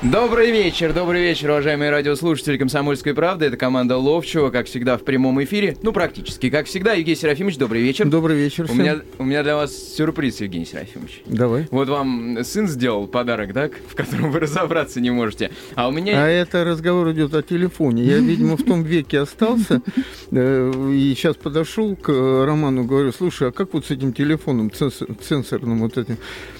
[0.00, 3.46] Добрый вечер, добрый вечер, уважаемые радиослушатели «Комсомольской правды».
[3.46, 5.76] Это команда Ловчева, как всегда, в прямом эфире.
[5.82, 6.92] Ну, практически, как всегда.
[6.92, 8.06] Евгений Серафимович, добрый вечер.
[8.06, 11.22] Добрый вечер У меня, у меня для вас сюрприз, Евгений Серафимович.
[11.26, 11.66] Давай.
[11.72, 15.50] Вот вам сын сделал подарок, так, в котором вы разобраться не можете.
[15.74, 16.22] А у меня...
[16.24, 18.04] А это разговор идет о телефоне.
[18.04, 19.82] Я, видимо, в том веке остался.
[20.30, 25.80] э, И сейчас подошел к Роману, говорю, слушай, а как вот с этим телефоном цензорным
[25.80, 26.18] вот этим?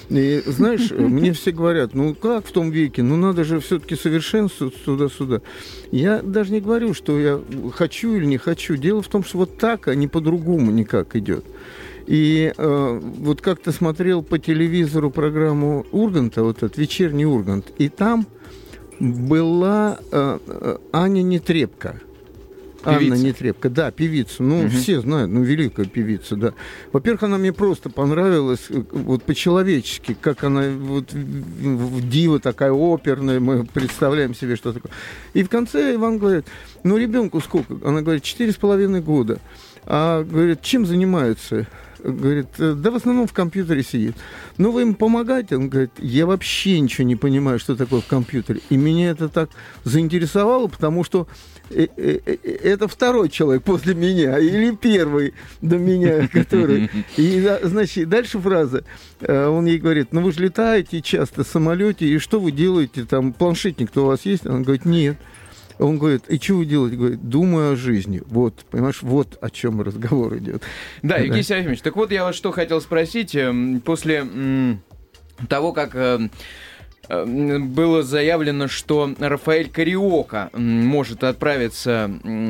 [0.09, 3.03] И знаешь, мне все говорят, ну как в том веке?
[3.03, 5.41] Ну надо же все-таки совершенствоваться туда-сюда.
[5.91, 7.39] Я даже не говорю, что я
[7.73, 8.75] хочу или не хочу.
[8.75, 11.45] Дело в том, что вот так, а не по-другому никак идет.
[12.07, 18.25] И э, вот как-то смотрел по телевизору программу Урганта, вот этот вечерний Ургант, и там
[18.99, 22.01] была э, э, Аня Нетребко.
[22.83, 23.23] Анна Певица.
[23.23, 24.43] Нетребко, да, певица.
[24.43, 26.53] Ну, все знают, ну, великая певица, да.
[26.91, 33.65] Во-первых, она мне просто понравилась, э, вот по-человечески, как она вот дива такая оперная, мы
[33.65, 34.91] представляем себе, что такое.
[35.33, 36.45] И в конце Иван говорит,
[36.83, 37.75] ну, ребенку сколько?
[37.83, 39.39] Она говорит, четыре с половиной года.
[39.85, 41.67] А, говорит, чем занимается?
[42.01, 44.15] Говорит, «Э, да в основном в компьютере сидит.
[44.57, 45.57] Ну, вы ему помогаете?
[45.57, 48.61] Он говорит, я вообще ничего не понимаю, что такое в компьютере.
[48.69, 49.49] И меня это так
[49.83, 51.27] заинтересовало, потому что
[51.69, 56.89] это второй человек после меня, или первый до меня, который...
[57.17, 58.83] И, значит, дальше фраза.
[59.21, 63.05] Э, Он ей говорит, ну вы же летаете часто в самолете, и что вы делаете?
[63.05, 64.45] Там планшетник-то у вас есть?
[64.45, 65.17] Она говорит, нет.
[65.77, 66.97] Он говорит, и что вы делаете?
[66.97, 68.21] Говорит, думаю о жизни.
[68.25, 70.61] Вот, понимаешь, вот о чем разговор идет.
[71.01, 71.17] Да, Да.
[71.19, 73.33] Евгений Серафимович, так вот я вас что хотел спросить.
[73.35, 74.25] эм, После
[75.47, 76.31] того, как эм,
[77.09, 82.09] было заявлено, что Рафаэль Кариока может отправиться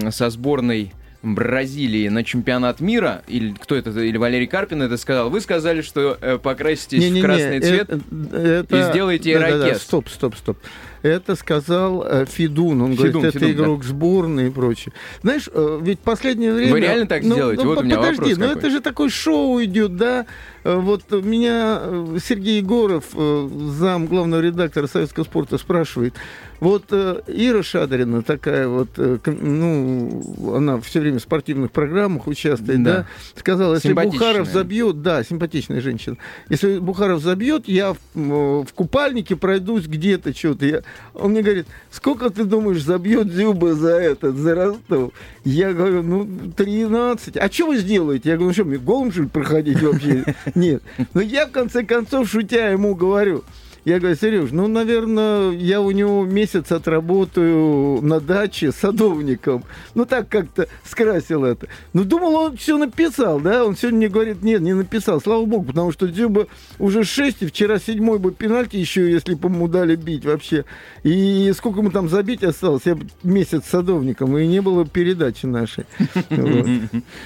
[0.09, 5.41] со сборной Бразилии на чемпионат мира, или кто это, или Валерий Карпин это сказал, вы
[5.41, 7.89] сказали, что э, покраситесь Не-не-не, в красный цвет.
[7.89, 9.81] э- это- и сделаете Да-да-да, ирокез.
[9.81, 10.57] Стоп, стоп, стоп.
[11.01, 12.81] Это сказал э, Фидун.
[12.81, 14.93] Он говорит, это Фидун, игрок сборной и прочее.
[15.21, 16.77] Знаешь, э, ведь последнее время...
[16.77, 17.65] реально так сделаете?
[17.65, 20.25] Вот у меня подожди, вопрос ну это же такое шоу идет, да?
[20.63, 26.13] Э, Вот меня э, Сергей Егоров, э, зам главного редактора Советского спорта, спрашивает.
[26.59, 32.83] Вот э, Ира Шадрина такая вот, э, ну, она все время в спортивных программах участвует,
[32.83, 32.93] Да.
[32.97, 33.05] да?
[33.35, 33.93] Сказала, если.
[33.93, 36.17] Бухаров забьет, да, симпатичная женщина.
[36.49, 40.65] Если Бухаров забьет, я в, м, в купальнике пройдусь где-то что-то.
[40.65, 40.81] Я-
[41.13, 45.13] Он мне говорит, сколько ты думаешь забьет Зюба за этот, за Ростов?
[45.45, 47.37] Я говорю, ну, 13.
[47.37, 48.29] А что вы сделаете?
[48.29, 50.23] Я говорю, ну что, мне голым, что ли, проходить вообще?
[50.55, 50.83] Нет.
[51.13, 53.43] Но я, в конце концов, шутя ему говорю,
[53.85, 59.63] я говорю, Сереж, ну, наверное, я у него месяц отработаю на даче садовником.
[59.95, 61.67] Ну, так как-то скрасил это.
[61.93, 63.65] Ну, думал, он все написал, да?
[63.65, 65.21] Он сегодня мне говорит, нет, не написал.
[65.21, 66.47] Слава богу, потому что Дзюба
[66.77, 70.65] уже 6, и вчера седьмой бы пенальти еще, если бы ему дали бить вообще.
[71.03, 72.83] И сколько ему там забить осталось?
[72.85, 75.85] Я месяц садовником, и не было передачи нашей.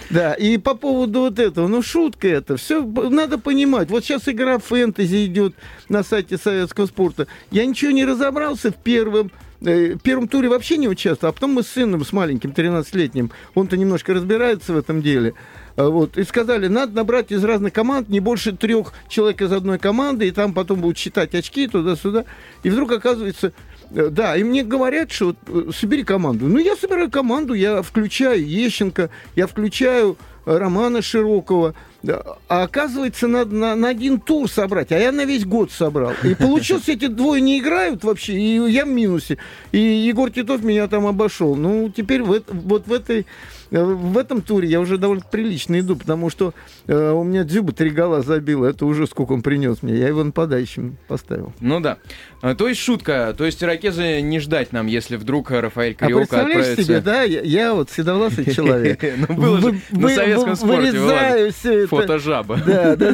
[0.09, 3.90] Да, и по поводу вот этого, ну, шутка это, все надо понимать.
[3.90, 5.56] Вот сейчас игра фэнтези идет
[5.90, 7.28] на сайте советского спорта.
[7.52, 9.31] Я ничего не разобрался в первом
[9.62, 13.31] э, в первом туре вообще не участвовал, а потом мы с сыном, с маленьким, 13-летним,
[13.56, 15.34] он-то немножко разбирается в этом деле,
[15.76, 19.80] а вот, и сказали, надо набрать из разных команд не больше трех человек из одной
[19.80, 22.26] команды, и там потом будут считать очки туда-сюда.
[22.62, 23.54] И вдруг оказывается,
[23.92, 26.46] э, да, и мне говорят, что вот, э, собери команду.
[26.46, 31.74] Ну, я собираю команду, я включаю Ещенко, я включаю Романа Широкого,
[32.06, 36.14] а оказывается, надо на, на один тур собрать, а я на весь год собрал.
[36.24, 39.38] И получилось, эти двое не играют вообще, и я в минусе.
[39.72, 41.56] И Егор Титов меня там обошел.
[41.56, 43.25] Ну, теперь в, вот в этой
[43.72, 46.53] э, в этом туре я уже довольно прилично иду, потому что
[46.88, 50.24] э, у меня Дзюба три гола забил, это уже сколько он принес мне, я его
[50.24, 51.53] нападающим поставил.
[51.62, 51.97] Ну да.
[52.42, 56.19] А, То есть шутка, то есть ирокезы не ждать нам, если вдруг Рафаэль А Кариока
[56.19, 56.84] представляешь отправится...
[56.84, 59.01] себе, да, я, я вот седовласый человек.
[59.30, 61.93] Ну, было же на советском спорте, Вырезаю все это.
[62.01, 62.60] Фото жаба.
[62.66, 63.13] Да, да.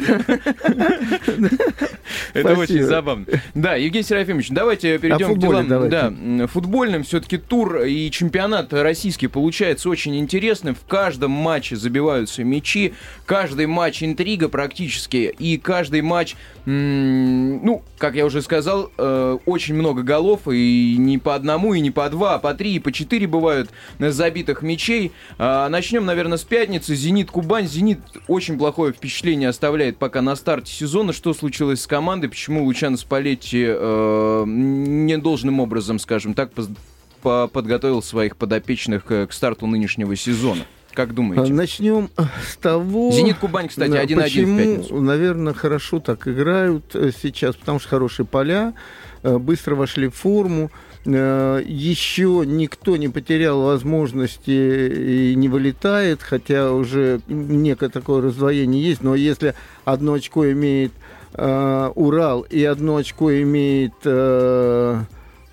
[2.34, 3.26] Это очень забавно.
[3.54, 5.88] Да, Евгений Серафимович, давайте перейдем к делам.
[5.88, 6.12] Да,
[6.46, 10.74] футбольным все-таки тур и чемпионат российский получается очень интересным.
[10.74, 12.94] В каждом матче забиваются мячи,
[13.26, 20.02] каждый матч интрига практически, и каждый матч, ну, как я уже сказал, э, очень много
[20.02, 23.26] голов, и не по одному, и не по два, а по три, и по четыре
[23.26, 25.12] бывают забитых мячей.
[25.38, 26.94] А, Начнем, наверное, с пятницы.
[26.94, 27.66] Зенит Кубань.
[27.66, 31.12] Зенит очень плохое впечатление оставляет пока на старте сезона.
[31.12, 32.28] Что случилось с командой?
[32.28, 36.68] Почему Лучано Спалетти э, недолжным образом, скажем так, поз-
[37.20, 40.62] подготовил своих подопечных к старту нынешнего сезона?
[40.92, 41.52] Как думаете?
[41.52, 42.10] Начнем
[42.48, 43.10] с того...
[43.10, 45.00] «Зенит Кубань», кстати, 1-1 почему, в пятницу.
[45.00, 48.72] наверное, хорошо так играют э, сейчас, потому что хорошие поля, э,
[49.22, 50.70] быстро вошли в форму.
[51.04, 59.02] Э, Еще никто не потерял возможности и не вылетает, хотя уже некое такое раздвоение есть.
[59.02, 60.92] Но если одно очко имеет
[61.32, 63.94] Урал и одно очко имеет...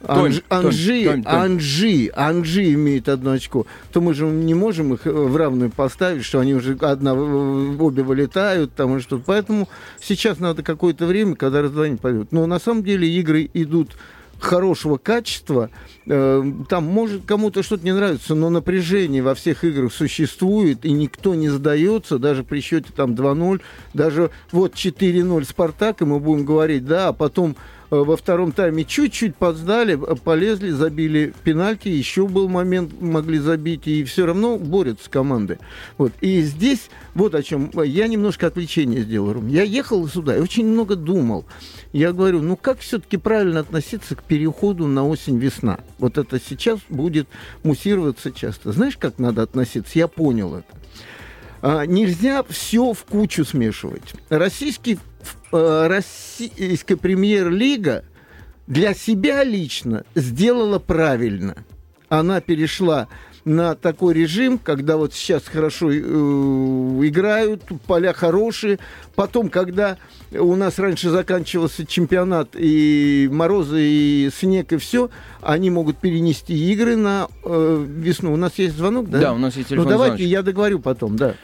[0.06, 1.34] Анж, Анжи, Тонь, Тонь.
[1.34, 6.40] Анжи, Анжи имеет одно очко, то мы же не можем их в равную поставить, что
[6.40, 9.20] они уже одна, обе вылетают, там и что.
[9.26, 9.68] Поэтому
[10.00, 12.32] сейчас надо какое-то время, когда раздвоение пойдет.
[12.32, 13.98] Но на самом деле игры идут
[14.40, 15.72] хорошего качества.
[16.06, 21.34] Э, там может кому-то что-то не нравится, но напряжение во всех играх существует, и никто
[21.34, 23.62] не сдается, даже при счете там 2-0,
[23.96, 28.84] даже вот 4-0 Спартак, и мы будем говорить, да, а потом Э, во втором тайме
[28.84, 35.10] чуть-чуть подсдали, э, полезли, забили пенальти, еще был момент, могли забить, и все равно борются
[35.10, 35.60] команды.
[35.98, 36.12] Вот.
[36.22, 37.72] И здесь вот о чем.
[37.84, 39.48] Я немножко отвлечение сделал, Рум.
[39.48, 41.46] Я ехал сюда и очень много думал.
[41.94, 45.80] Я говорю, ну как все-таки правильно относиться к переходу на осень-весна?
[45.98, 47.28] Вот это сейчас будет
[47.64, 48.72] муссироваться часто.
[48.72, 49.98] Знаешь, как надо относиться?
[49.98, 50.87] Я понял это.
[51.68, 54.14] А, нельзя все в кучу смешивать.
[54.30, 54.98] Российский
[55.52, 58.04] Э, российская премьер-лига
[58.68, 61.56] для себя лично сделала правильно.
[62.10, 63.08] Она перешла
[63.46, 68.80] на такой режим, когда вот сейчас хорошо э, играют, поля хорошие.
[69.16, 69.98] Потом, когда
[70.38, 75.10] у нас раньше заканчивался чемпионат, и морозы, и снег, и все,
[75.42, 78.34] они могут перенести игры на э, весну.
[78.34, 79.20] У нас есть звонок, да?
[79.20, 79.86] Да, у нас есть телефон.
[79.86, 81.36] Ну, давайте я договорю потом, да.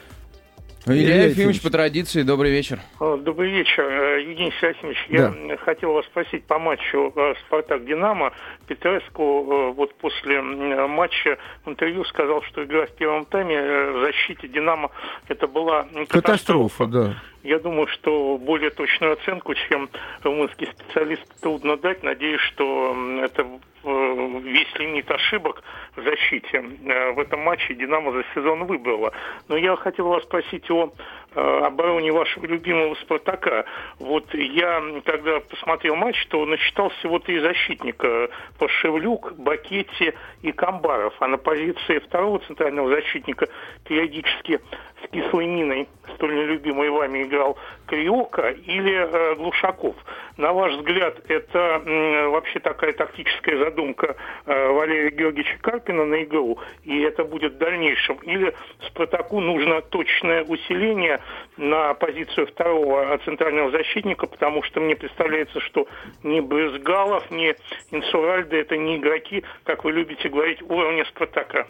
[0.86, 2.82] Илья Ефимович, по традиции, добрый вечер.
[3.00, 4.98] Добрый вечер, э, Евгений Серафимович.
[5.10, 5.34] Да.
[5.48, 8.34] Я хотел вас спросить по матчу э, «Спартак-Динамо».
[8.68, 14.50] Петреску э, вот после матча в интервью сказал, что игра в первом тайме в защите
[14.50, 14.92] «Динамо»
[15.30, 16.22] это была катастрофа.
[16.22, 17.16] катастрофа да.
[17.44, 19.90] Я думаю, что более точную оценку, чем
[20.24, 22.04] румынский специалист, трудно дать.
[22.04, 23.48] Надеюсь, что это
[23.84, 25.62] весь лимит ошибок
[25.96, 29.14] в защите в этом матче «Динамо» за сезон выбрала.
[29.50, 30.94] Но я хотел вас спросить о
[31.36, 33.66] Э, обороне вашего любимого «Спартака».
[33.98, 38.30] Вот я, когда посмотрел матч, то насчитал всего три защитника.
[38.60, 40.14] Пашевлюк, Бакетти
[40.44, 41.16] и Камбаров.
[41.20, 43.48] А на позиции второго центрального защитника
[43.86, 44.60] периодически
[45.04, 47.58] с кислой миной, столь нелюбимой вами, играл
[47.88, 49.96] Криока или э, Глушаков.
[50.38, 54.16] На ваш взгляд, это э, вообще такая тактическая задумка
[54.46, 58.18] э, Валерия Георгиевича Карпина на игру, и это будет в дальнейшем?
[58.18, 58.54] Или
[58.88, 61.20] Спартаку нужно точное усиление
[61.58, 65.88] на позицию второго центрального защитника, потому что мне представляется, что
[66.24, 67.56] ни Брызгалов, ни
[67.92, 71.68] Инсуральда это не игроки, как вы любите говорить, уровня Спартака.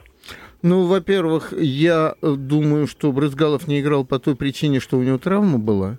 [0.61, 5.57] Ну, во-первых, я думаю, что Брызгалов не играл по той причине, что у него травма
[5.57, 5.97] была.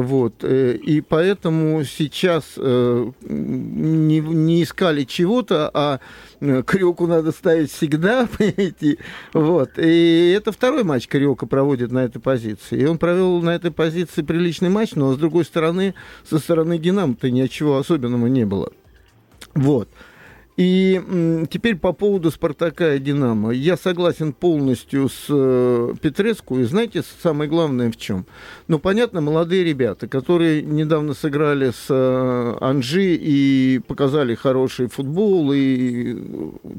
[0.00, 0.44] Вот.
[0.44, 5.98] Э, и поэтому сейчас э, не, не искали чего-то, а
[6.40, 8.98] э, Крюку надо ставить всегда, понимаете.
[9.32, 9.70] Вот.
[9.76, 12.80] И это второй матч Крюка проводит на этой позиции.
[12.80, 15.94] И он провел на этой позиции приличный матч, но, с другой стороны,
[16.28, 18.70] со стороны Динамо-то ничего особенного не было.
[19.54, 19.88] Вот.
[20.58, 21.00] И
[21.52, 23.52] теперь по поводу «Спартака» и «Динамо».
[23.52, 26.58] Я согласен полностью с э, Петреску.
[26.58, 28.26] И знаете, самое главное в чем?
[28.66, 36.16] Ну, понятно, молодые ребята, которые недавно сыграли с э, Анжи и показали хороший футбол, и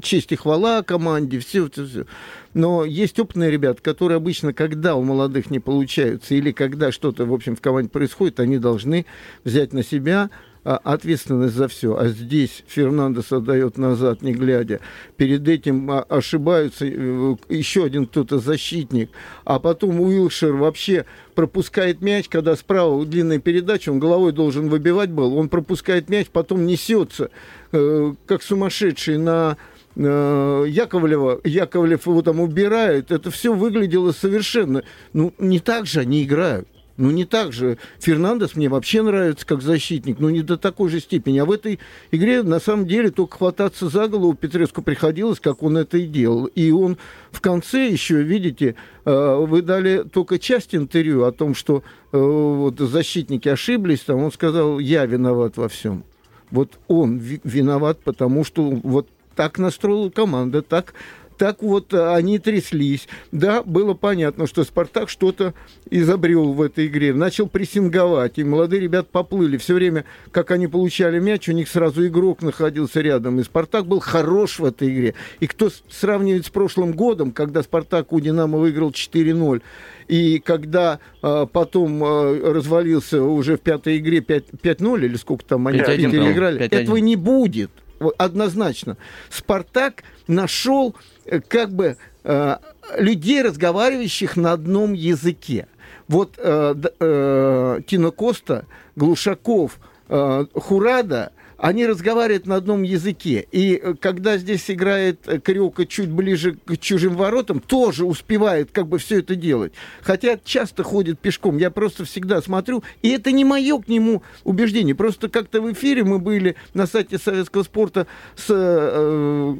[0.02, 2.06] честь и хвала команде, все, все, все.
[2.52, 7.32] Но есть опытные ребята, которые обычно, когда у молодых не получаются, или когда что-то, в
[7.32, 9.06] общем, в команде происходит, они должны
[9.42, 10.28] взять на себя
[10.64, 11.96] ответственность за все.
[11.96, 14.80] А здесь Фернандес отдает назад, не глядя.
[15.16, 19.10] Перед этим а, ошибаются э, еще один кто-то защитник.
[19.44, 25.36] А потом Уилшер вообще пропускает мяч, когда справа длинная передача, он головой должен выбивать был.
[25.36, 27.30] Он пропускает мяч, потом несется,
[27.72, 29.56] э, как сумасшедший на
[29.96, 36.24] э, Яковлева, Яковлев его там убирает, это все выглядело совершенно, ну, не так же они
[36.24, 36.68] играют.
[37.00, 37.78] Ну, не так же.
[37.98, 41.38] Фернандес мне вообще нравится как защитник, но не до такой же степени.
[41.38, 41.80] А в этой
[42.10, 46.44] игре, на самом деле, только хвататься за голову Петреску приходилось, как он это и делал.
[46.44, 46.98] И он
[47.30, 48.74] в конце еще, видите,
[49.06, 54.30] э, вы дали только часть интервью о том, что э, вот, защитники ошиблись, там он
[54.30, 56.04] сказал, я виноват во всем.
[56.50, 60.92] Вот он виноват, потому что вот так настроила команда, так
[61.40, 63.08] Так вот, они тряслись.
[63.32, 65.54] Да, было понятно, что «Спартак» что-то
[65.88, 67.14] изобрел в этой игре.
[67.14, 69.56] Начал прессинговать, и молодые ребята поплыли.
[69.56, 73.40] Все время, как они получали мяч, у них сразу игрок находился рядом.
[73.40, 75.14] И «Спартак» был хорош в этой игре.
[75.40, 79.62] И кто сравнивает с прошлым годом, когда «Спартак» у «Динамо» выиграл 4-0,
[80.08, 85.78] и когда э, потом э, развалился уже в пятой игре 5-0, или сколько там они
[85.78, 87.70] играли, этого не будет
[88.18, 88.96] однозначно.
[89.28, 92.56] Спартак нашел э, как бы э,
[92.96, 95.66] людей, разговаривающих на одном языке.
[96.08, 98.64] Вот э, э, Тина Коста,
[98.96, 99.78] Глушаков,
[100.08, 103.46] э, Хурада они разговаривают на одном языке.
[103.52, 108.86] И э, когда здесь играет э, Крюка чуть ближе к чужим воротам, тоже успевает как
[108.86, 109.72] бы все это делать.
[110.00, 111.58] Хотя часто ходит пешком.
[111.58, 112.82] Я просто всегда смотрю.
[113.02, 114.94] И это не мое к нему убеждение.
[114.94, 119.54] Просто как-то в эфире мы были на сайте советского спорта с э,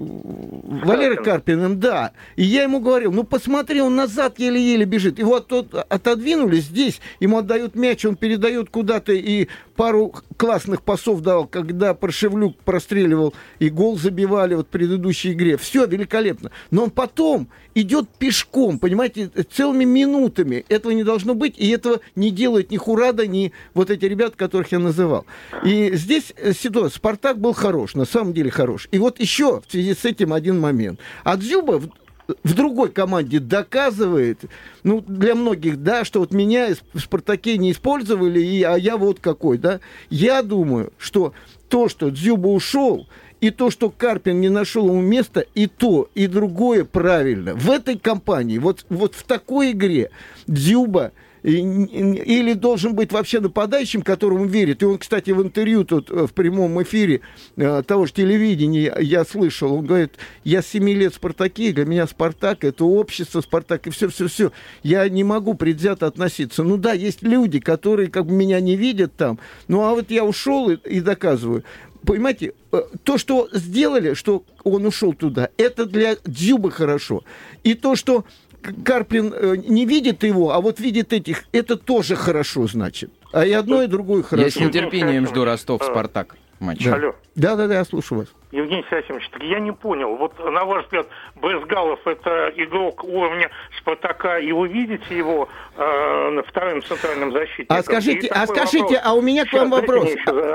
[0.85, 2.13] Валерой Карпиным, да.
[2.37, 5.19] И я ему говорил, ну посмотри, он назад еле-еле бежит.
[5.19, 11.47] Его от, отодвинули здесь, ему отдают мяч, он передает куда-то и пару классных пасов дал,
[11.47, 15.57] когда Паршевлюк простреливал и гол забивали вот в предыдущей игре.
[15.57, 16.51] Все великолепно.
[16.71, 20.65] Но он потом идет пешком, понимаете, целыми минутами.
[20.69, 24.73] Этого не должно быть, и этого не делают ни Хурада, ни вот эти ребята, которых
[24.73, 25.27] я называл.
[25.65, 26.97] И здесь э, ситуация.
[26.97, 28.89] Спартак был хорош, на самом деле хорош.
[28.91, 31.01] И вот еще в связи с этим один момент.
[31.25, 31.81] А Дзюба
[32.43, 34.41] в другой команде доказывает,
[34.83, 39.21] ну, для многих, да, что вот меня в «Спартаке» не использовали, и, а я вот
[39.21, 39.81] какой, да.
[40.11, 41.33] Я думаю, что
[41.71, 43.07] то, что Дзюба ушел,
[43.41, 47.55] и то, что Карпин не нашел ему места, и то, и другое правильно.
[47.55, 50.11] В этой компании, вот, вот в такой игре
[50.47, 54.83] Дзюба или должен быть вообще нападающим, которому верит.
[54.83, 57.21] И он, кстати, в интервью тут э, в прямом эфире
[57.57, 62.07] э, того же телевидения я слышал, он говорит, я 7 лет в «Спартаке», для меня
[62.07, 64.53] «Спартак»— это общество «Спартак», и все-все-все.
[64.83, 66.63] Я не могу предвзято относиться.
[66.63, 70.25] Ну да, есть люди, которые как бы меня не видят там, ну а вот я
[70.25, 71.65] ушел и, и доказываю
[72.05, 77.25] понимаете, э, то, что сделали, что он ушел туда, это для Дзюбы хорошо.
[77.63, 78.25] И то, что
[78.85, 83.11] Карпин э, не видит его, а вот видит этих, это тоже хорошо, значит.
[83.33, 84.45] А и одно, и другое хорошо.
[84.45, 86.85] Я с нетерпением жду Ростов-Спартак матч.
[86.85, 86.95] Да.
[86.95, 87.15] Алло.
[87.35, 88.29] Да, да, да, я слушаю вас.
[88.53, 90.17] Евгений Серафимович, так я не понял.
[90.17, 91.07] Вот, на ваш взгляд,
[91.41, 93.49] Безгалов это игрок уровня
[93.79, 97.77] Спартака, и вы видите его э, вторым центральным защитником?
[97.77, 99.01] А скажите, а скажите, вопрос.
[99.05, 100.11] а у меня к вам вопрос.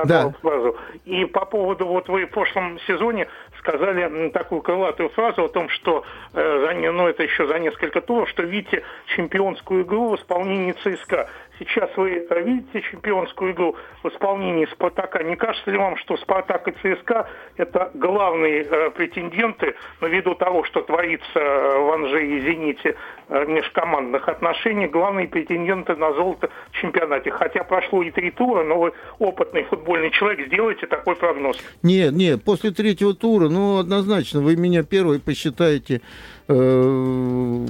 [0.05, 0.33] да.
[0.41, 0.75] фразу.
[1.05, 3.27] И по поводу, вот вы в прошлом сезоне
[3.65, 6.03] сказали такую крылатую фразу о том, что
[6.33, 8.83] э, за, ну, это еще за несколько туров, что видите
[9.15, 11.29] чемпионскую игру в исполнении ЦСКА.
[11.59, 15.23] Сейчас вы видите чемпионскую игру в исполнении Спартака.
[15.23, 20.63] Не кажется ли вам, что Спартак и ЦСКА это главные э, претенденты, но ввиду того,
[20.65, 22.95] что творится э, в Анже и Зените
[23.29, 27.31] э, межкомандных отношений, главные претенденты на золото в чемпионате.
[27.31, 31.57] Хотя прошло и три тура, но вы опытный футбольный человек, сделайте такой прогноз.
[31.83, 36.01] Нет, нет, после третьего тура, ну, однозначно, вы меня первый посчитаете
[36.47, 37.65] э,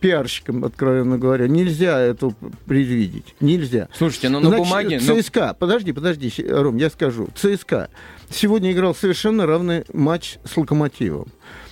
[0.00, 1.48] пиарщиком, откровенно говоря.
[1.48, 2.32] Нельзя это
[2.66, 3.34] предвидеть.
[3.40, 3.88] Нельзя.
[3.96, 5.00] Слушайте, ну на Значит, бумаге...
[5.00, 5.54] ЦСКА, ну...
[5.58, 7.28] подожди, подожди, Ром, я скажу.
[7.34, 7.88] ЦСКА
[8.30, 11.28] сегодня играл совершенно равный матч с Локомотивом.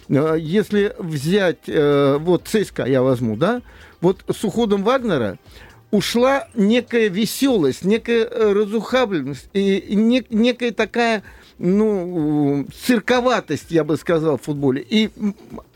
[0.09, 3.63] Э, если взять, э, вот ЦСКА я возьму, да,
[4.01, 5.39] вот с уходом Вагнера
[5.91, 11.23] ушла некая веселость, некая э, разухабленность и некая такая
[11.59, 14.85] ну, цирковатость, я бы сказал, в футболе.
[14.89, 15.11] И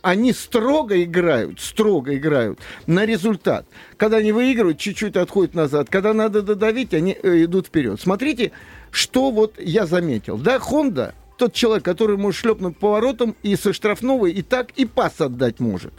[0.03, 3.67] они строго играют, строго играют на результат.
[3.97, 5.89] Когда они выигрывают, чуть-чуть отходят назад.
[5.91, 8.01] Когда надо додавить, они э, идут вперед.
[8.01, 8.53] Смотрите,
[8.91, 10.39] что вот я заметил.
[10.39, 15.21] Да, Хонда, тот человек, который может шлепнуть поворотом и со штрафного и так, и пас
[15.21, 15.93] отдать может.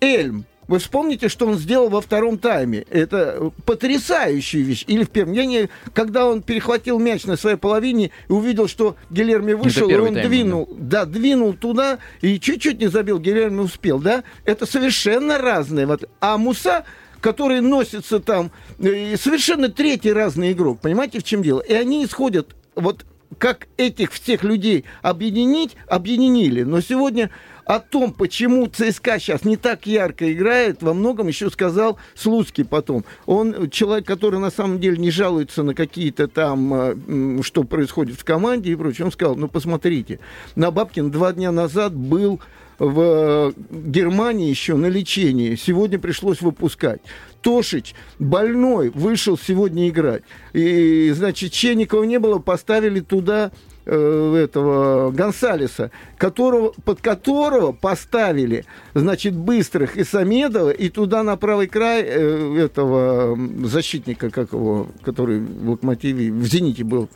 [0.00, 2.84] Эльм, вы вспомните, что он сделал во втором тайме.
[2.90, 4.84] Это потрясающая вещь.
[4.86, 5.32] Или в первом.
[5.32, 5.68] Я не...
[5.92, 10.28] Когда он перехватил мяч на своей половине и увидел, что Гилерми вышел, и он тайм,
[10.28, 11.04] двинул, да.
[11.04, 14.24] да, двинул туда и чуть-чуть не забил, Гилерми успел, да?
[14.44, 15.88] Это совершенно разное.
[16.20, 16.84] А Муса
[17.20, 20.78] который носится там, э, совершенно третий разный игрок.
[20.80, 21.60] Понимаете, в чем дело?
[21.60, 23.04] И они исходят вот
[23.38, 26.62] как этих всех людей объединить, объединили.
[26.62, 27.30] Но сегодня
[27.66, 33.04] о том, почему ЦСКА сейчас не так ярко играет, во многом еще сказал Слуцкий потом.
[33.26, 38.24] Он человек, который на самом деле не жалуется на какие-то там, э, что происходит в
[38.24, 39.06] команде и прочее.
[39.06, 40.20] Он сказал, ну посмотрите,
[40.54, 42.40] Набабкин два дня назад был
[42.78, 45.56] в Германии еще на лечении.
[45.56, 47.00] Сегодня пришлось выпускать.
[47.42, 50.22] Тошич, больной, вышел сегодня играть.
[50.52, 53.50] И, значит, Ченникова не было, поставили туда
[53.86, 58.64] э, этого Гонсалеса, которого, под которого поставили,
[58.94, 65.40] значит, быстрых и Самедова, и туда на правый край э, этого защитника, как его, который
[65.40, 67.08] в Локомотиве, в Зените был.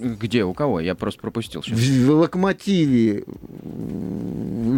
[0.00, 0.80] Где, у кого?
[0.80, 1.78] Я просто пропустил сейчас.
[1.78, 3.24] В, в Локомотиве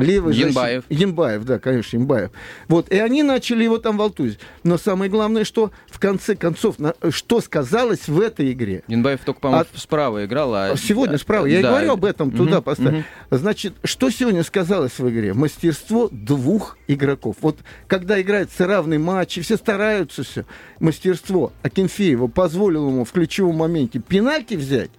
[0.03, 0.85] левый Янбаев.
[0.89, 1.01] Защит...
[1.01, 2.31] Янбаев, да, конечно, Янбаев.
[2.69, 4.39] Вот, и они начали его там волтузить.
[4.63, 6.95] Но самое главное, что в конце концов, на...
[7.11, 8.83] что сказалось в этой игре?
[8.89, 9.81] Янбаев только, по-моему, От...
[9.81, 10.55] справа играл.
[10.55, 10.77] А...
[10.77, 11.47] Сегодня справа.
[11.47, 11.69] Я да.
[11.69, 12.95] и говорю об этом, туда угу, поставь.
[12.95, 13.05] Угу.
[13.31, 15.35] Значит, что сегодня сказалось в игре?
[15.35, 17.37] Мастерство двух игроков.
[17.41, 20.45] Вот когда играется равный матч, и все стараются все,
[20.81, 24.91] мастерство Акинфеева позволило ему в ключевом моменте пенальти взять,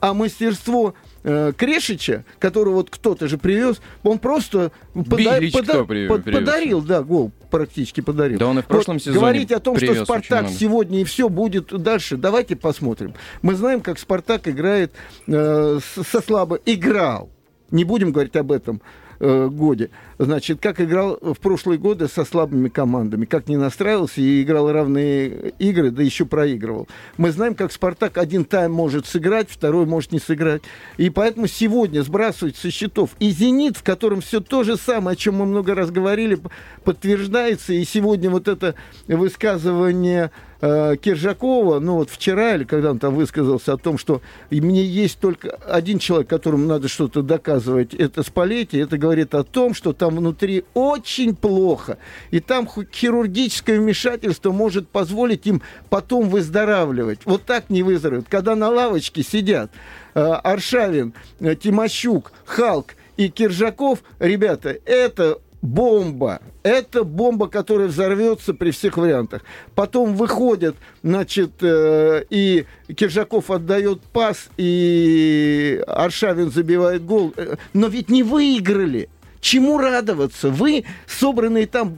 [0.00, 0.94] а мастерство
[1.24, 7.02] э, Крешича, которого вот кто-то же привез, он просто пода- пода- при- под- подарил, да,
[7.02, 8.38] гол практически подарил.
[8.38, 11.28] Да он и в прошлом вот сезоне Говорить о том, что Спартак сегодня и все
[11.28, 13.14] будет дальше, давайте посмотрим.
[13.42, 14.92] Мы знаем, как Спартак играет
[15.26, 17.30] э, со слабо, играл.
[17.70, 18.80] Не будем говорить об этом
[19.18, 19.90] э, годе.
[20.18, 25.52] Значит, как играл в прошлые годы со слабыми командами, как не настраивался и играл равные
[25.58, 26.88] игры, да еще проигрывал.
[27.18, 30.62] Мы знаем, как Спартак один тайм может сыграть, второй может не сыграть.
[30.96, 35.16] И поэтому сегодня сбрасывать со счетов и «Зенит», в котором все то же самое, о
[35.16, 36.38] чем мы много раз говорили,
[36.84, 37.74] подтверждается.
[37.74, 38.74] И сегодня вот это
[39.06, 40.30] высказывание
[40.60, 45.18] э, Киржакова, ну вот вчера или когда он там высказался о том, что мне есть
[45.20, 50.05] только один человек, которому надо что-то доказывать, это Спалетти, это говорит о том, что там
[50.14, 51.98] внутри очень плохо,
[52.30, 57.20] и там хирургическое вмешательство может позволить им потом выздоравливать.
[57.24, 58.26] Вот так не выздоровеют.
[58.28, 59.70] Когда на лавочке сидят
[60.14, 66.40] э, Аршавин, э, Тимощук, Халк и Киржаков, ребята, это бомба.
[66.62, 69.42] Это бомба, которая взорвется при всех вариантах.
[69.74, 77.32] Потом выходят, значит, э, и Киржаков отдает пас, и Аршавин забивает гол.
[77.36, 79.08] Э, но ведь не выиграли.
[79.46, 80.50] Чему радоваться?
[80.50, 81.96] Вы, собранные там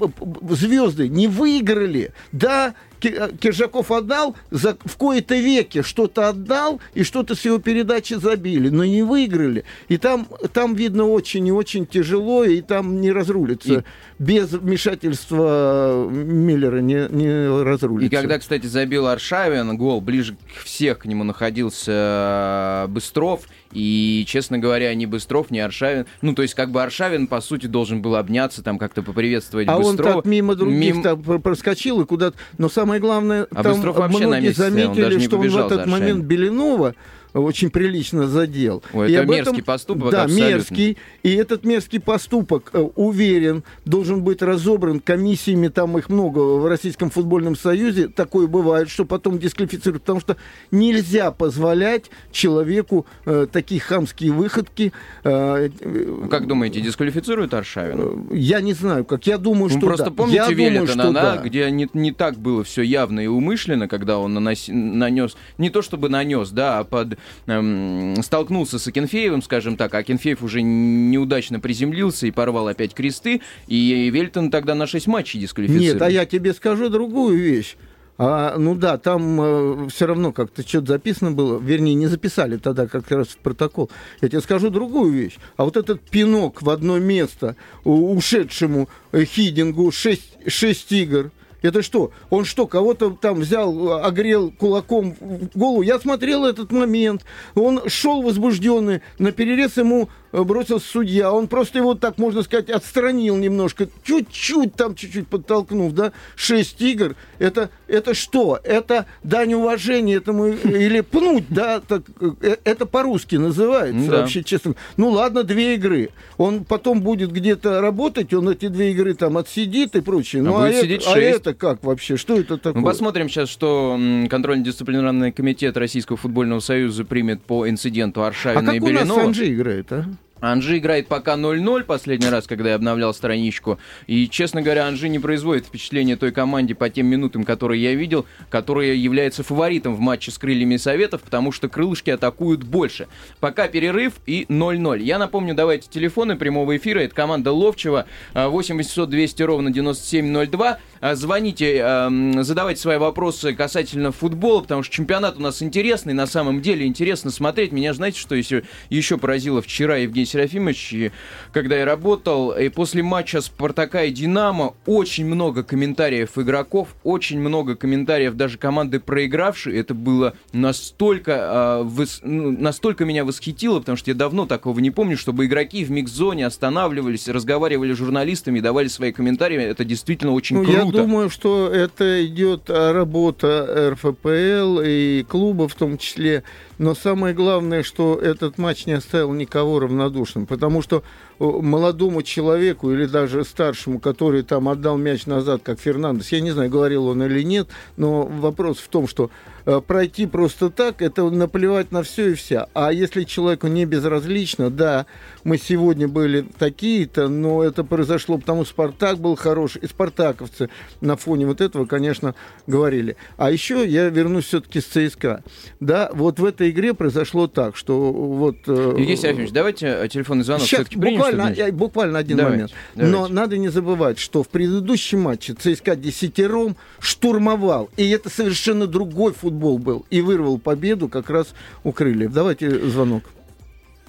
[0.50, 2.12] звезды, не выиграли.
[2.30, 8.68] Да, Киржаков отдал, за, в кои-то веке что-то отдал, и что-то с его передачи забили,
[8.68, 9.64] но не выиграли.
[9.88, 13.74] И там, там видно, очень и очень тяжело, и там не разрулится.
[13.74, 13.82] И...
[14.18, 18.06] Без вмешательства Миллера не, не разрулится.
[18.06, 23.42] И когда, кстати, забил Аршавин гол, ближе всех к нему находился э, Быстров,
[23.72, 26.06] и, честно говоря, ни Быстров, ни Аршавин.
[26.22, 29.76] Ну, то есть, как бы Аршавин, по сути, должен был обняться, там как-то поприветствовать а
[29.78, 30.10] Быстрова.
[30.10, 31.02] А он так мимо других Мим...
[31.02, 32.36] там проскочил и куда-то...
[32.56, 35.86] Но самое главное, а там Быстров вообще многие на месте, заметили, что он в этот
[35.86, 36.94] момент Белинова
[37.38, 38.82] очень прилично задел.
[38.92, 40.50] Ой, и это мерзкий этом, поступок, Да, абсолютно.
[40.50, 40.96] мерзкий.
[41.22, 47.10] И этот мерзкий поступок, э, уверен, должен быть разобран комиссиями, там их много в Российском
[47.10, 48.08] футбольном союзе.
[48.08, 50.36] Такое бывает, что потом дисквалифицируют, потому что
[50.70, 54.92] нельзя позволять человеку э, такие хамские выходки.
[55.24, 58.02] Э, ну, как думаете, дисквалифицируют Аршавина?
[58.30, 59.26] Э, я не знаю, как.
[59.26, 60.10] Я думаю, что просто да.
[60.10, 61.36] помните я думаю, да.
[61.36, 65.82] где не, не так было все явно и умышленно, когда он нанос, нанес, не то
[65.82, 71.60] чтобы нанес, да, а под эм, столкнулся с Акинфеевым, скажем так, а Акинфеев уже неудачно
[71.60, 75.94] приземлился и порвал опять кресты, и Вельтон тогда на 6 матчей дисквалифицировал.
[75.94, 77.76] Нет, а я тебе скажу другую вещь.
[78.20, 82.88] А, ну да, там э, все равно как-то что-то записано было, вернее, не записали тогда
[82.88, 83.90] как раз в протокол.
[84.20, 85.36] Я тебе скажу другую вещь.
[85.56, 91.30] А вот этот пинок в одно место ушедшему Хидингу 6, 6 игр,
[91.62, 92.12] это что?
[92.30, 95.82] Он что, кого-то там взял, огрел кулаком в голову?
[95.82, 97.24] Я смотрел этот момент.
[97.54, 99.02] Он шел возбужденный.
[99.18, 104.94] На перерез ему бросил судья, он просто его, так можно сказать, отстранил немножко, чуть-чуть там,
[104.94, 108.60] чуть-чуть подтолкнув, да, шесть игр, это, это что?
[108.62, 112.02] Это дань уважения этому, или пнуть, да, так,
[112.42, 114.20] э, это по-русски называется, да.
[114.20, 114.74] вообще, честно.
[114.96, 116.10] Ну, ладно, две игры.
[116.36, 120.42] Он потом будет где-то работать, он эти две игры там отсидит и прочее.
[120.42, 122.16] Ну, а, а, это, а это как вообще?
[122.16, 122.80] Что это такое?
[122.80, 128.78] Мы посмотрим сейчас, что контрольно-дисциплинарный комитет Российского футбольного союза примет по инциденту Аршавина а и
[128.78, 129.00] Белинова.
[129.00, 130.04] А как у нас Анжи играет, а?
[130.40, 133.78] Анжи играет пока 0-0 последний раз, когда я обновлял страничку.
[134.06, 138.26] И, честно говоря, Анжи не производит впечатление той команде по тем минутам, которые я видел,
[138.50, 143.08] которая является фаворитом в матче с крыльями Советов, потому что крылышки атакуют больше.
[143.40, 145.02] Пока перерыв и 0-0.
[145.02, 147.00] Я напомню, давайте телефоны прямого эфира.
[147.00, 150.78] Это команда Ловчева 8 800 200 ровно 9702.
[151.00, 152.10] А, звоните,
[152.42, 157.30] задавайте свои вопросы касательно футбола, потому что чемпионат у нас интересный, на самом деле интересно
[157.30, 157.72] смотреть.
[157.72, 161.12] Меня знаете, что еще, еще поразило вчера Евгений Серафимович,
[161.52, 167.76] когда я работал, и после матча Спартака и Динамо очень много комментариев игроков, очень много
[167.76, 169.78] комментариев даже команды проигравшей.
[169.78, 172.20] Это было настолько, э, выс...
[172.22, 176.46] ну, настолько меня восхитило, потому что я давно такого не помню, чтобы игроки в микс-зоне
[176.46, 179.58] останавливались, разговаривали с журналистами, давали свои комментарии.
[179.58, 180.78] Это действительно очень ну, круто.
[180.78, 186.42] Я думаю, что это идет работа РФПЛ и клуба в том числе.
[186.78, 191.02] Но самое главное, что этот матч не оставил никого равнодушным, потому что
[191.38, 196.70] молодому человеку или даже старшему, который там отдал мяч назад, как Фернандес, я не знаю,
[196.70, 199.30] говорил он или нет, но вопрос в том, что
[199.64, 202.68] э, пройти просто так, это наплевать на все и вся.
[202.74, 205.06] А если человеку не безразлично, да,
[205.44, 210.70] мы сегодня были такие-то, но это произошло потому, что Спартак был хороший, и спартаковцы
[211.00, 212.34] на фоне вот этого, конечно,
[212.66, 213.16] говорили.
[213.36, 215.42] А еще я вернусь все-таки с ЦСКА.
[215.80, 218.56] Да, вот в этой игре произошло так, что вот...
[218.66, 222.72] Э, Евгений Серафимович, давайте э, телефонный звонок все-таки примем буквально, я, буквально один давайте, момент.
[222.94, 223.16] Давайте.
[223.16, 227.90] Но надо не забывать, что в предыдущем матче ЦСКА десятером штурмовал.
[227.96, 230.06] И это совершенно другой футбол был.
[230.10, 232.32] И вырвал победу как раз у крыльев.
[232.32, 233.24] Давайте звонок.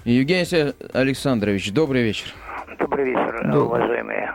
[0.06, 2.28] Евгений Александрович, добрый вечер.
[2.80, 3.62] Добрый вечер, добрый.
[3.64, 4.34] уважаемые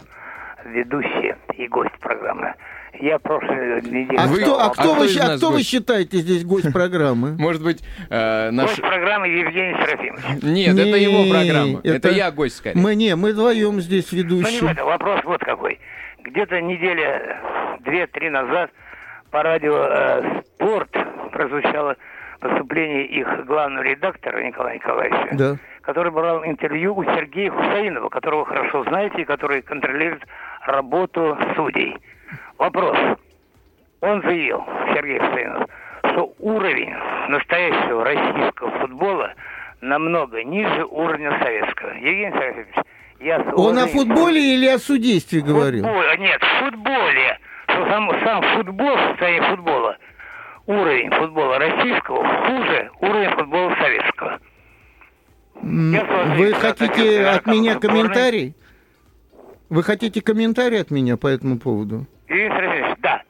[0.64, 2.54] ведущие и гость программы.
[3.00, 4.18] Я прошлой неделе...
[4.18, 7.32] А, кто, а, кто, а вы, а кто вы считаете здесь гость программы?
[7.38, 8.70] Может быть, э, наш...
[8.70, 10.42] Гость программы Евгений Серафимович.
[10.42, 11.80] Нет, это его программа.
[11.82, 12.80] Это, я гость, скорее.
[12.80, 14.60] Мы не, мы вдвоем здесь ведущие.
[14.60, 15.80] Ну, не это, вопрос вот какой.
[16.22, 17.40] Где-то неделя
[17.80, 18.70] две-три назад
[19.30, 20.90] по радио э, «Спорт»
[21.32, 21.96] прозвучало
[22.40, 25.56] выступление их главного редактора Николая Николаевича, да.
[25.82, 30.22] который брал интервью у Сергея Хусаинова, которого хорошо знаете, и который контролирует
[30.66, 31.96] работу судей.
[32.58, 32.96] Вопрос.
[34.00, 34.62] Он заявил,
[34.94, 35.68] Сергей Хусаинов,
[36.12, 36.94] что уровень
[37.28, 39.32] настоящего российского футбола
[39.80, 41.90] намного ниже уровня советского.
[41.94, 42.74] Евгений Сергеевич,
[43.20, 43.40] я...
[43.54, 45.84] Он о футболе или о судействе говорил?
[45.84, 47.38] Футбол, нет, в футболе.
[47.68, 49.96] Что сам, сам футбол, состояние футбола,
[50.66, 54.40] уровень футбола российского хуже уровня футбола советского.
[55.62, 58.54] Вы хотите от меня комментарий?
[59.74, 62.06] Вы хотите комментарий от меня по этому поводу?
[63.02, 63.22] да.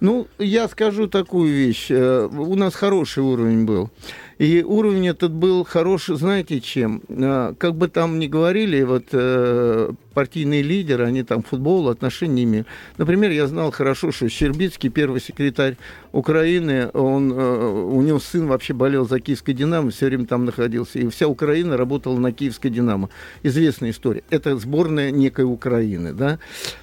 [0.00, 1.86] Ну, я скажу такую вещь.
[1.88, 3.88] Э, у нас хороший уровень был.
[4.36, 7.00] И уровень этот был хороший, знаете, чем?
[7.08, 12.66] Э, как бы там ни говорили, вот э, партийные лидеры, они там футбол, отношения имеют.
[12.96, 15.76] Например, я знал хорошо, что Щербицкий, первый секретарь
[16.12, 20.98] Украины, он, у него сын вообще болел за киевской «Динамо», все время там находился.
[21.00, 23.10] И вся Украина работала на киевской «Динамо».
[23.42, 24.22] Известная история.
[24.30, 26.38] Это сборная некой Украины, да?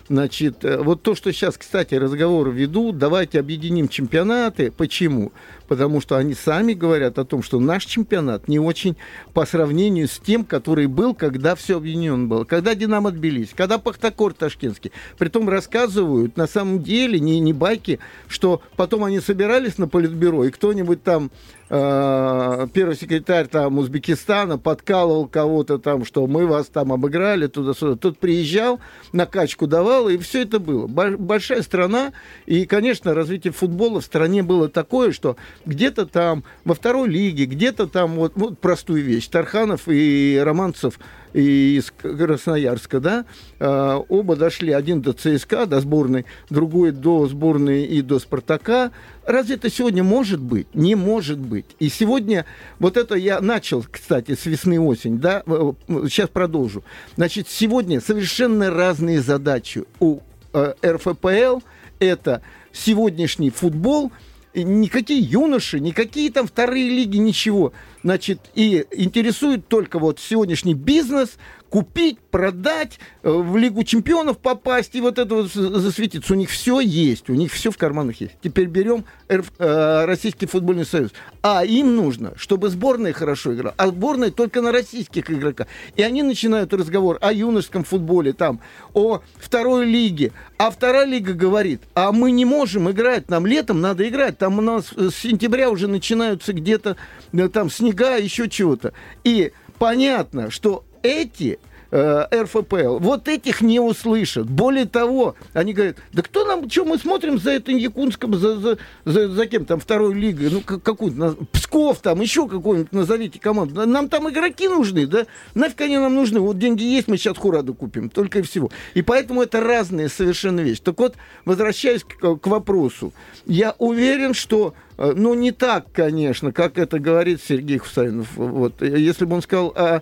[0.10, 4.70] Значит, вот то, что сейчас, кстати, разговоры ведут, давайте объединим чемпионаты.
[4.70, 5.32] Почему?
[5.68, 8.96] Потому что они сами говорят о том, что наш чемпионат не очень
[9.34, 12.44] по сравнению с тем, который был, когда все объединено было.
[12.44, 14.92] Когда «Динамо» отбились, когда «Пахтакор» ташкентский.
[15.18, 20.52] Притом рассказывают, на самом деле, не, не байки, что потом они собирались на политбюро, и
[20.52, 21.32] кто-нибудь там
[21.70, 27.96] Э, первый секретарь там Узбекистана подкалывал кого-то там, что мы вас там обыграли туда-сюда.
[27.96, 28.80] Тут приезжал,
[29.12, 30.88] накачку давал, и все это было.
[30.88, 32.12] Большая страна,
[32.46, 37.88] и, конечно, развитие футбола в стране было такое, что где-то там во второй лиге, где-то
[37.88, 41.00] там, вот, вот простую вещь, Тарханов и Романцев
[41.34, 43.26] из Красноярска, да,
[43.60, 48.92] э, оба дошли, один до ЦСКА, до сборной, другой до сборной и до Спартака,
[49.26, 50.68] Разве это сегодня может быть?
[50.74, 51.66] Не может быть.
[51.80, 52.46] И сегодня,
[52.80, 55.44] вот это я начал, кстати, с весны осень, да,
[55.88, 56.84] сейчас продолжу.
[57.16, 60.20] Значит, сегодня совершенно разные задачи у
[60.54, 61.60] э, РФПЛ.
[62.00, 62.42] Это
[62.74, 64.12] сегодняшний футбол,
[64.54, 67.72] никакие юноши, никакие там вторые лиги, ничего.
[68.04, 71.38] Значит, и интересует только вот сегодняшний бизнес,
[71.74, 76.34] купить, продать, э, в Лигу чемпионов попасть и вот это вот засветиться.
[76.34, 78.34] У них все есть, у них все в карманах есть.
[78.44, 81.14] Теперь берем РФ, э, Российский футбольный союз.
[81.42, 85.66] А им нужно, чтобы сборная хорошо играла, а сборная только на российских игроках.
[85.96, 88.60] И они начинают разговор о юношеском футболе, там,
[88.94, 90.32] о второй лиге.
[90.60, 94.38] А вторая лига говорит, а мы не можем играть, нам летом надо играть.
[94.38, 96.98] Там у нас с сентября уже начинаются где-то
[97.32, 98.94] э, там снега, еще чего-то.
[99.24, 101.60] И понятно, что эти
[101.94, 104.50] э, РФПЛ, вот этих не услышат.
[104.50, 108.78] Более того, они говорят, да кто нам, что мы смотрим за этим Якунском, за, за,
[109.06, 113.86] за, за кем там второй лигой, ну какую-то, Псков там, еще какую-нибудь назовите команду.
[113.86, 115.28] Нам там игроки нужны, да?
[115.54, 116.40] Нафиг они нам нужны?
[116.40, 118.72] Вот деньги есть, мы сейчас Хураду купим, только и всего.
[118.96, 120.82] И поэтому это разные совершенно вещи.
[120.82, 123.14] Так вот, возвращаясь к, к вопросу,
[123.46, 128.36] я уверен, что э, ну, не так, конечно, как это говорит Сергей Хусайнов.
[128.36, 128.82] Вот.
[128.82, 130.02] Если бы он сказал э,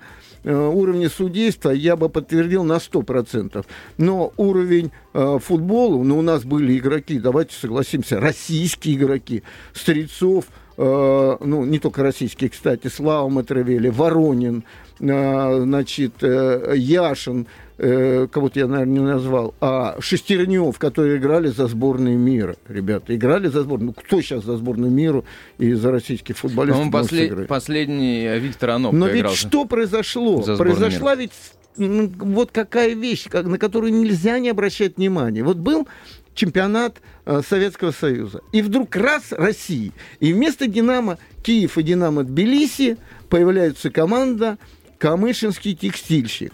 [0.50, 3.66] уровне судейства я бы подтвердил на 100%.
[3.98, 10.46] Но уровень э, футбола, ну, у нас были игроки, давайте согласимся, российские игроки, Стрельцов,
[10.78, 14.64] э, ну, не только российские, кстати, Слава Матравели, Воронин, э,
[15.02, 22.18] значит, э, Яшин, э, кого-то я, наверное, не назвал, а Шестернев, которые играли за сборную
[22.18, 22.56] мира.
[22.68, 23.94] Ребята, играли за сборную.
[23.96, 25.24] Ну, кто сейчас за сборную мира
[25.58, 27.48] и за российских футболистов ну, послед...
[27.48, 30.42] Последний Виктор Анопко Но ведь что произошло?
[30.58, 31.22] Произошла мира.
[31.22, 31.34] ведь
[31.78, 35.44] вот какая вещь, как, на которую нельзя не обращать внимания.
[35.44, 35.88] Вот был
[36.34, 38.42] чемпионат э, Советского Союза.
[38.52, 39.92] И вдруг раз России.
[40.20, 42.98] И вместо «Динамо» Киев и «Динамо» Тбилиси
[43.30, 44.58] появляется команда
[45.02, 46.54] «Камышинский текстильщик»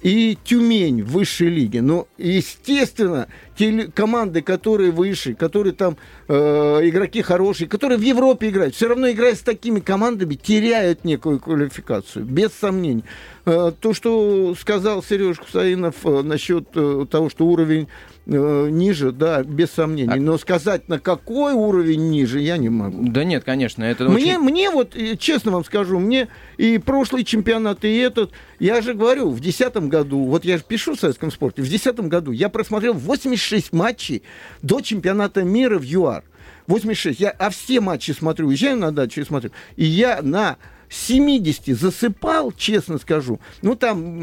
[0.00, 1.82] и Тюмень в высшей лиге.
[1.82, 6.34] Но, естественно, те команды, которые выше, которые там э,
[6.88, 12.24] игроки хорошие, которые в Европе играют, все равно играя с такими командами, теряют некую квалификацию,
[12.24, 13.04] без сомнений.
[13.44, 17.88] Э, то, что сказал Сереж Хусаинов э, насчет э, того, что уровень
[18.26, 20.12] ниже, да, без сомнений.
[20.12, 20.16] А...
[20.16, 23.08] Но сказать, на какой уровень ниже, я не могу.
[23.08, 24.38] Да нет, конечно, это мне, очень...
[24.38, 29.30] Мне вот, э, честно вам скажу, мне и прошлый чемпионат, и этот, я же говорю,
[29.30, 32.94] в 2010 году, вот я же пишу в советском спорте, в 2010 году я просмотрел
[32.94, 34.22] 86 матчей
[34.62, 36.24] до чемпионата мира в ЮАР.
[36.68, 37.18] 86.
[37.20, 39.50] Я а все матчи смотрю, уезжаю на дачу и смотрю.
[39.76, 40.58] И я на
[40.92, 43.40] 70 засыпал, честно скажу.
[43.62, 44.22] Ну, там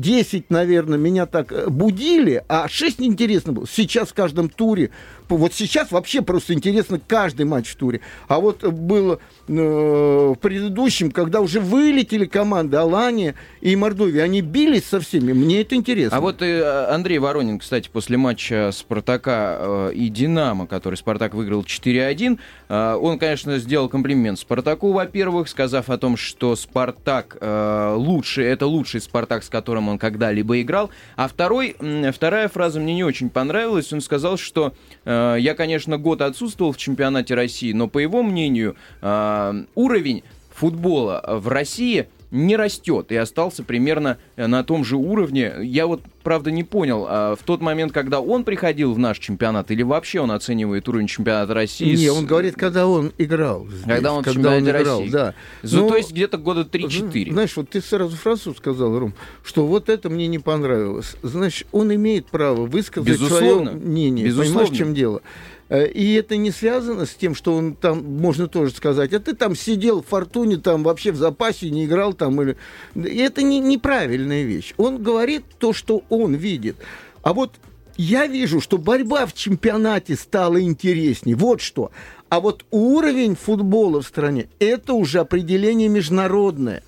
[0.00, 3.66] 10, э, наверное, меня так э, будили, а 6 неинтересно было.
[3.66, 4.90] Сейчас в каждом туре
[5.28, 8.00] вот сейчас вообще просто интересно каждый матч в туре.
[8.28, 14.84] А вот было э, в предыдущем, когда уже вылетели команды Алания и Мордовия, они бились
[14.84, 15.32] со всеми.
[15.32, 16.16] Мне это интересно.
[16.16, 22.38] А вот э, Андрей Воронин, кстати, после матча Спартака и Динамо, который Спартак выиграл 4-1,
[22.68, 28.66] э, он, конечно, сделал комплимент Спартаку, во-первых, сказав о том, что Спартак э, лучший, это
[28.66, 30.90] лучший Спартак, с которым он когда-либо играл.
[31.16, 31.76] А второй,
[32.12, 33.92] вторая фраза мне не очень понравилась.
[33.92, 34.74] Он сказал, что
[35.06, 41.22] Э, я, конечно, год отсутствовал в чемпионате России, но, по его мнению, э, уровень футбола
[41.26, 45.54] в России не растет и остался примерно э, на том же уровне.
[45.62, 49.70] Я вот, правда, не понял, а в тот момент, когда он приходил в наш чемпионат,
[49.70, 51.94] или вообще он оценивает уровень чемпионата России?
[51.96, 52.12] Не, с...
[52.12, 53.66] он говорит, когда он играл.
[53.68, 55.12] Здесь, когда он когда в чемпионате он играл, России.
[55.12, 55.34] Да.
[55.62, 57.32] За, ну, то есть где-то года 3-4.
[57.32, 61.16] Знаешь, вот ты сразу фразу сказал, Ром, что вот это мне не понравилось.
[61.22, 63.70] Значит, он имеет право высказать Безусловно.
[63.70, 64.26] свое мнение.
[64.26, 64.52] Безусловно.
[64.52, 65.22] Понимаешь, в чем дело?
[65.68, 69.34] Э, и это не связано с тем, что он там, можно тоже сказать, а ты
[69.34, 72.40] там сидел в фортуне, там вообще в запасе не играл там.
[72.40, 72.56] Или...
[72.94, 74.74] И это не, неправильная вещь.
[74.76, 76.76] Он говорит то, что он видит.
[77.22, 77.52] А вот
[77.96, 81.34] я вижу, что борьба в чемпионате стала интереснее.
[81.34, 81.90] Вот что.
[82.28, 86.82] А вот уровень футбола в стране– это уже определение международное.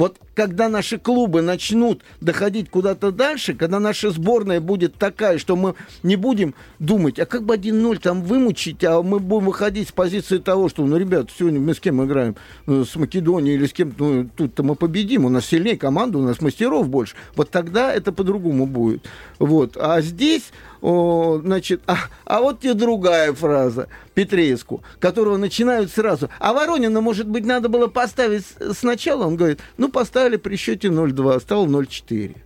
[0.00, 5.74] Вот когда наши клубы начнут доходить куда-то дальше, когда наша сборная будет такая, что мы
[6.02, 10.38] не будем думать, а как бы 1-0 там вымучить, а мы будем выходить с позиции
[10.38, 12.34] того, что, ну, ребят, сегодня мы с кем играем?
[12.64, 13.92] Ну, с Македонией или с кем?
[13.98, 17.14] Ну, тут-то мы победим, у нас сильнее команда, у нас мастеров больше.
[17.36, 19.06] Вот тогда это по-другому будет.
[19.38, 19.76] Вот.
[19.76, 20.44] А здесь,
[20.82, 26.28] о, значит, а, а вот тебе другая фраза Петреевску, которого начинают сразу.
[26.38, 29.26] А Воронина, может быть, надо было поставить сначала?
[29.26, 32.36] Он говорит, ну, поставили при счете 0-2, стало 0-4.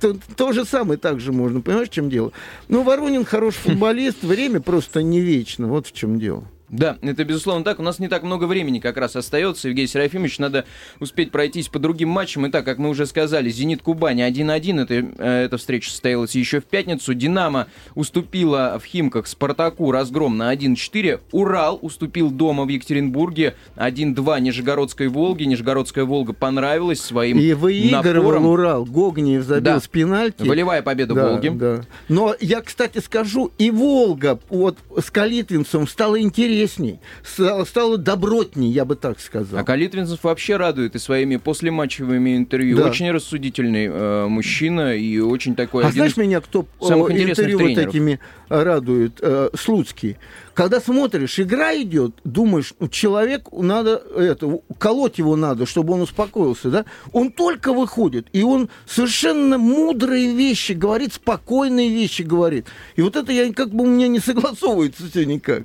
[0.00, 2.32] То, то же самое так же можно, понимаешь, в чем дело?
[2.68, 6.44] Ну, Воронин хороший футболист, время просто не вечно, вот в чем дело.
[6.68, 7.78] Да, это безусловно так.
[7.78, 9.68] У нас не так много времени как раз остается.
[9.68, 10.64] Евгений Серафимович, надо
[10.98, 12.48] успеть пройтись по другим матчам.
[12.48, 14.82] Итак, как мы уже сказали, «Зенит Кубани» 1-1.
[14.82, 17.14] Это, э, эта встреча состоялась еще в пятницу.
[17.14, 21.20] «Динамо» уступила в Химках «Спартаку» разгром на 1-4.
[21.30, 25.46] «Урал» уступил дома в Екатеринбурге 1-2 Нижегородской «Волге».
[25.46, 28.46] Нижегородская «Волга» понравилась своим И выигрывал напором.
[28.46, 28.84] «Урал».
[28.84, 29.80] Гогниев забил да.
[29.80, 30.42] с пенальти.
[30.42, 31.48] Волевая победа да, «Волги».
[31.50, 31.82] Да.
[32.08, 37.00] Но я, кстати, скажу, и «Волга» вот с Калитвинцем стала интереснее интересней,
[37.66, 39.60] стало добротней, я бы так сказал.
[39.60, 42.78] А Калитвинцев вообще радует и своими послематчевыми интервью.
[42.78, 42.86] Да.
[42.86, 45.84] Очень рассудительный э, мужчина и очень такой...
[45.84, 47.84] А знаешь меня, кто самых интервью тренеров.
[47.84, 49.18] вот этими радует?
[49.20, 50.16] Э, Слуцкий.
[50.54, 56.70] Когда смотришь, игра идет, думаешь, ну, человеку надо это, колоть его надо, чтобы он успокоился,
[56.70, 56.84] да?
[57.12, 62.66] Он только выходит, и он совершенно мудрые вещи говорит, спокойные вещи говорит.
[62.96, 65.64] И вот это я как бы у меня не согласовывается все никак.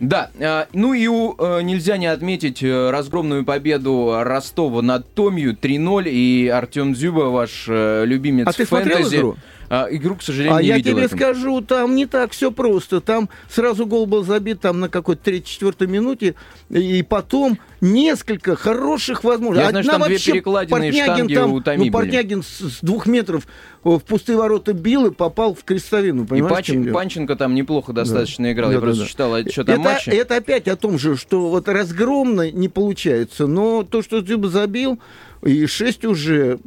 [0.00, 6.10] Да, а, ну и э, нельзя не отметить э, разгромную победу Ростова над Томью 3-0,
[6.10, 8.92] и Артем Дзюба, ваш э, любимец а ты фэнтези.
[8.92, 9.36] Смотрел игру?
[9.68, 10.92] а, игру, к сожалению, а не я видел.
[10.92, 11.18] тебе этом.
[11.18, 13.00] скажу, там не так все просто.
[13.00, 16.34] Там сразу гол был забит там на какой-то 3-4 минуте,
[16.70, 19.64] и потом несколько хороших возможностей.
[19.64, 22.78] Я знаю, что там две перекладины и штанги там, у Томи ну, Портнягин с, с
[22.80, 23.46] двух метров
[23.84, 26.24] в пустые ворота бил и попал в крестовину.
[26.24, 28.52] И Панченко, Панченко там неплохо достаточно да.
[28.52, 28.70] играл.
[28.70, 29.08] Да, Я да, просто да.
[29.08, 30.10] читал отчет это, о матче.
[30.10, 34.98] Это опять о том же, что вот разгромно не получается, но то, что Дзюба забил,
[35.42, 36.58] и 6 уже,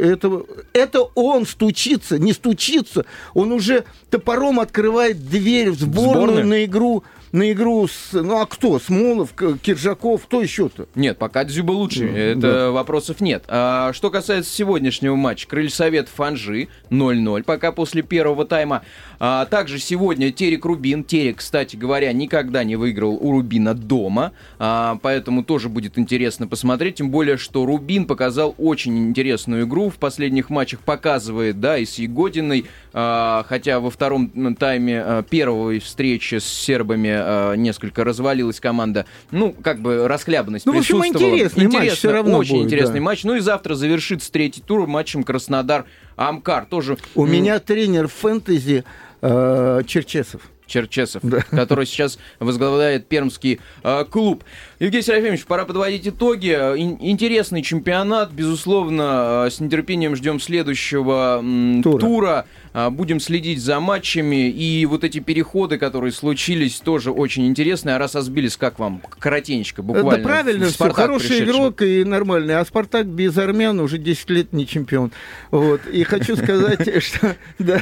[0.00, 6.46] это, это он стучится, не стучится, он уже топором открывает дверь в сборную, сборную?
[6.46, 7.04] на игру
[7.34, 8.12] на игру с...
[8.12, 8.78] Ну, а кто?
[8.78, 10.86] Смолов, Киржаков, кто еще-то?
[10.94, 12.70] Нет, пока Дзюба лучше, mm, это да.
[12.70, 13.42] вопросов нет.
[13.48, 18.82] А, что касается сегодняшнего матча, Крыльсовет Фанжи 0-0, пока после первого тайма.
[19.18, 21.02] А, также сегодня Терек Рубин.
[21.02, 26.96] Терек, кстати говоря, никогда не выиграл у Рубина дома, а, поэтому тоже будет интересно посмотреть,
[26.96, 31.98] тем более, что Рубин показал очень интересную игру, в последних матчах показывает, да, и с
[31.98, 39.06] Егодиной, а, хотя во втором тайме а, первой встречи с сербами э, несколько развалилась команда.
[39.30, 41.04] Ну, как бы расхлябанность ну, присутствовала.
[41.04, 43.04] В общем, интересный Интересно, матч все равно Очень будет, интересный да.
[43.04, 43.24] матч.
[43.24, 46.66] Ну и завтра завершится третий тур матчем Краснодар-Амкар.
[46.66, 46.98] Тоже...
[47.14, 48.84] У меня тренер фэнтези
[49.22, 50.42] э, Черчесов.
[50.66, 51.42] Черчесов, да.
[51.50, 54.44] который сейчас возглавляет пермский э, клуб.
[54.78, 56.50] Евгений Серафимович, пора подводить итоги.
[56.50, 62.00] Ин- интересный чемпионат, безусловно, э, с нетерпением ждем следующего м, тура.
[62.00, 62.46] тура.
[62.74, 64.50] Э, будем следить за матчами.
[64.50, 67.94] И вот эти переходы, которые случились, тоже очень интересные.
[67.94, 69.00] А раз Асбилис, как вам?
[69.20, 70.22] Коротенечко, буквально.
[70.22, 70.90] Да правильно, все.
[70.90, 71.46] Хороший пришедший.
[71.46, 72.58] игрок и нормальный.
[72.58, 75.12] А Спартак без армян уже 10 лет не чемпион.
[75.52, 75.86] Вот.
[75.86, 77.36] И хочу сказать, что...
[77.60, 77.80] Да,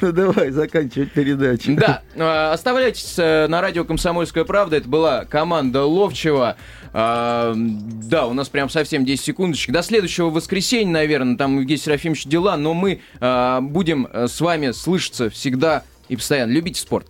[0.00, 1.76] ну давай, заканчивать передачу.
[1.76, 4.76] Да, э, оставляйтесь э, на радио «Комсомольская правда».
[4.76, 6.56] Это была команда Ловчева.
[6.92, 9.72] А, да, у нас прям совсем 10 секундочек.
[9.72, 14.72] До следующего воскресенья, наверное, там Евгений Серафимович дела, но мы а, будем э, с вами
[14.72, 16.52] слышаться всегда и постоянно.
[16.52, 17.06] Любите спорт.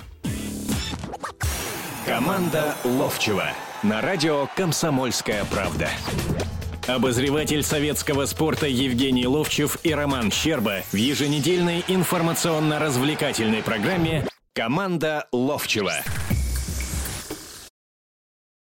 [2.07, 3.47] Команда Ловчева
[3.83, 5.89] на радио «Комсомольская правда».
[6.87, 15.95] Обозреватель советского спорта Евгений Ловчев и Роман Щерба в еженедельной информационно-развлекательной программе «Команда Ловчева».